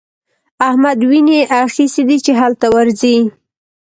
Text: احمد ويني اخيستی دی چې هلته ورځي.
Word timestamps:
احمد 0.67 0.99
ويني 1.09 1.39
اخيستی 1.65 2.03
دی 2.07 2.17
چې 2.25 2.31
هلته 2.41 2.67
ورځي. 2.75 3.15